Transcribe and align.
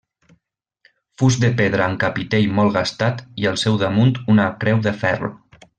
Fust 1.21 1.43
de 1.43 1.51
pedra 1.59 1.85
amb 1.89 2.01
capitell 2.05 2.49
molt 2.61 2.75
gastat 2.79 3.23
i 3.43 3.49
al 3.53 3.63
seu 3.67 3.81
damunt 3.87 4.15
una 4.37 4.53
creu 4.65 4.87
de 4.89 4.99
ferro. 5.05 5.35